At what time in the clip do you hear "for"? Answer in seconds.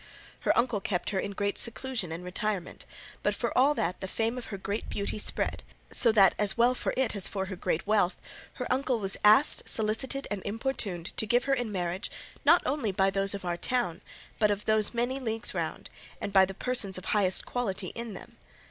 3.35-3.55, 6.73-6.91, 7.27-7.45